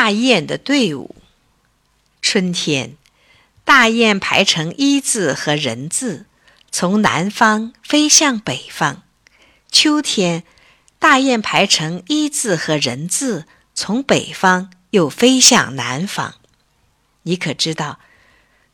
[0.00, 1.14] 大雁的队伍。
[2.22, 2.96] 春天，
[3.66, 6.24] 大雁排成一字和人字，
[6.70, 9.02] 从南方飞向北方；
[9.70, 10.44] 秋天，
[10.98, 13.44] 大雁排成一字和人字，
[13.74, 16.36] 从北方又飞向南方。
[17.24, 18.00] 你可知道，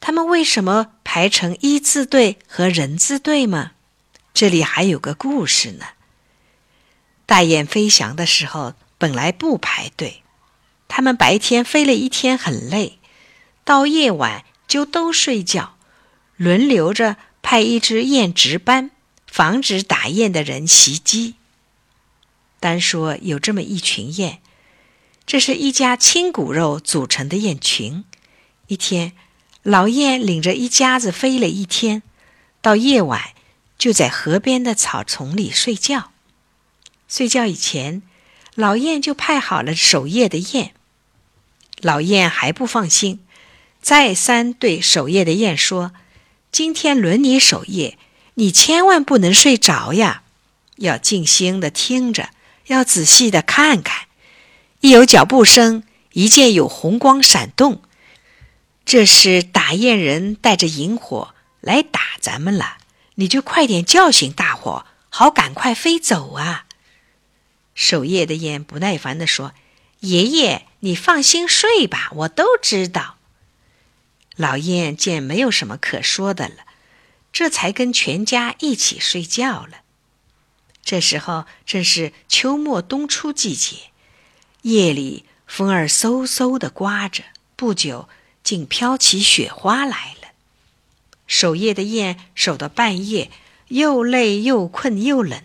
[0.00, 3.72] 它们为什么排成一字队和人字队吗？
[4.34, 5.86] 这里还有个故事呢。
[7.24, 10.20] 大雁飞翔的时候，本来不排队。
[10.88, 12.98] 他们白天飞了一天，很累，
[13.64, 15.76] 到夜晚就都睡觉，
[16.36, 18.90] 轮流着派一只雁值班，
[19.26, 21.34] 防止打雁的人袭击。
[22.60, 24.38] 单说有这么一群雁，
[25.26, 28.04] 这是一家亲骨肉组成的雁群。
[28.68, 29.12] 一天，
[29.62, 32.02] 老雁领着一家子飞了一天，
[32.62, 33.32] 到夜晚
[33.76, 36.12] 就在河边的草丛里睡觉。
[37.06, 38.02] 睡觉以前，
[38.54, 40.72] 老燕就派好了守夜的雁。
[41.80, 43.20] 老燕还不放心，
[43.82, 45.92] 再三对守夜的燕说
[46.52, 47.98] ：“今天轮你守夜，
[48.34, 50.22] 你千万不能睡着呀，
[50.76, 52.30] 要静心的听着，
[52.68, 54.06] 要仔细的看看。
[54.80, 57.82] 一有脚步声，一见有红光闪动，
[58.86, 62.76] 这是打雁人带着萤火来打咱们了，
[63.16, 66.63] 你就快点叫醒大伙，好赶快飞走啊！”
[67.74, 69.52] 守夜的雁不耐烦地说
[70.00, 73.18] ：“爷爷，你放心睡吧，我都知道。”
[74.36, 76.66] 老雁见没有什么可说的了，
[77.32, 79.82] 这才跟全家一起睡觉了。
[80.84, 83.90] 这时候正是秋末冬初季节，
[84.62, 87.24] 夜里风儿嗖嗖的刮着，
[87.56, 88.08] 不久
[88.42, 90.28] 竟飘起雪花来了。
[91.26, 93.30] 守夜的雁守到半夜，
[93.68, 95.42] 又累又困又冷。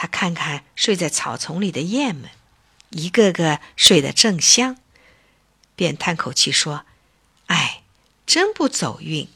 [0.00, 2.30] 他看看睡在草丛里的雁们，
[2.88, 4.78] 一个个睡得正香，
[5.76, 6.86] 便叹口气说
[7.48, 7.82] ：“哎，
[8.24, 9.28] 真不走运！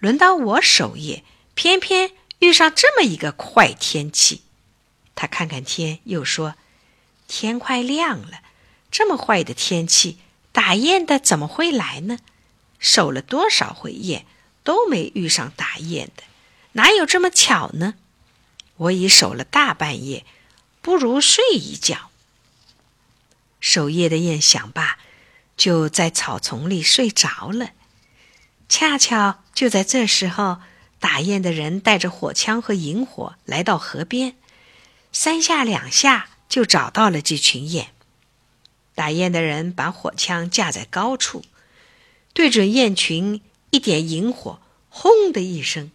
[0.00, 1.22] 轮到我守夜，
[1.54, 4.42] 偏偏遇上这么一个坏天气。”
[5.14, 6.56] 他看看天，又说
[7.28, 8.42] ：“天快亮了，
[8.90, 10.18] 这么坏的天气，
[10.50, 12.18] 打雁的怎么会来呢？
[12.80, 14.26] 守了多少回雁，
[14.64, 16.24] 都没遇上打雁的，
[16.72, 17.94] 哪有这么巧呢？”
[18.76, 20.24] 我已守了大半夜，
[20.80, 22.10] 不如睡一觉。
[23.60, 24.98] 守夜的雁想罢，
[25.56, 27.70] 就在草丛里睡着了。
[28.68, 30.58] 恰巧就在这时候，
[30.98, 34.34] 打雁的人带着火枪和萤火来到河边，
[35.12, 37.88] 三下两下就找到了这群雁。
[38.94, 41.44] 打雁的人把火枪架在高处，
[42.32, 43.40] 对准雁群
[43.70, 45.90] 一点萤火，轰的一声。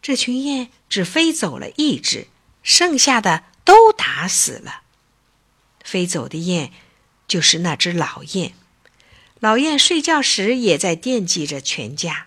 [0.00, 2.28] 这群雁只飞走了一只，
[2.62, 4.82] 剩下的都打死了。
[5.84, 6.72] 飞走的雁
[7.26, 8.52] 就是那只老雁。
[9.40, 12.26] 老雁睡觉时也在惦记着全家。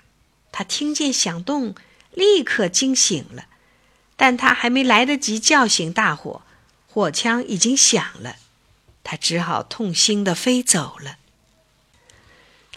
[0.51, 1.75] 他听见响动，
[2.11, 3.45] 立刻惊醒了。
[4.15, 6.43] 但他还没来得及叫醒大伙，
[6.87, 8.35] 火枪已经响了。
[9.03, 11.17] 他只好痛心的飞走了。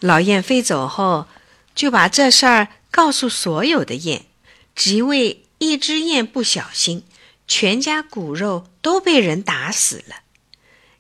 [0.01, 1.29] 老雁飞走后，
[1.75, 4.25] 就把这事儿告诉所有的雁。
[4.75, 7.05] 只因为一只雁不小心，
[7.47, 10.17] 全家骨肉都被人打死了。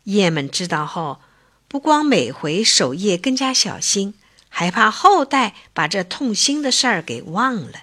[0.04, 1.20] 雁们知道后，
[1.66, 4.14] 不光每回守夜更加小心，
[4.48, 7.82] 还怕后代把这痛心的事儿给忘了，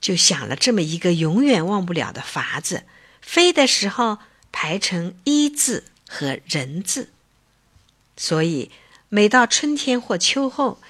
[0.00, 2.84] 就想了这么一个永远忘不了的法子：
[3.20, 4.18] 飞的时候
[4.52, 7.10] 排成一字和人字。
[8.16, 8.70] 所以，
[9.08, 10.80] 每到春天或秋后，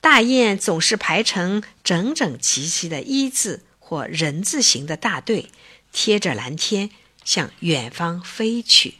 [0.00, 3.64] 大雁总是排成整整齐齐的一字。
[3.90, 5.50] 或人字形的大队，
[5.92, 6.90] 贴着蓝天
[7.24, 8.98] 向远方飞去。